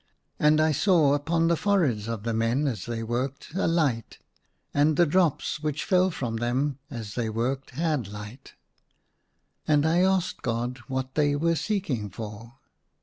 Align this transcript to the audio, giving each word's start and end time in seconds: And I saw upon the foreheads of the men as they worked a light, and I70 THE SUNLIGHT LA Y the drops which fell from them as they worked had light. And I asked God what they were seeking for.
And 0.39 0.59
I 0.59 0.71
saw 0.71 1.13
upon 1.13 1.47
the 1.47 1.55
foreheads 1.55 2.07
of 2.07 2.23
the 2.23 2.33
men 2.33 2.65
as 2.65 2.87
they 2.87 3.03
worked 3.03 3.53
a 3.53 3.67
light, 3.67 4.17
and 4.17 4.17
I70 4.17 4.17
THE 4.17 4.23
SUNLIGHT 4.23 4.85
LA 4.85 4.89
Y 4.89 4.93
the 4.95 5.05
drops 5.05 5.59
which 5.59 5.83
fell 5.85 6.09
from 6.09 6.37
them 6.37 6.79
as 6.89 7.13
they 7.13 7.29
worked 7.29 7.69
had 7.69 8.07
light. 8.07 8.53
And 9.67 9.85
I 9.85 9.99
asked 10.01 10.41
God 10.41 10.79
what 10.87 11.13
they 11.13 11.35
were 11.35 11.53
seeking 11.53 12.09
for. 12.09 12.55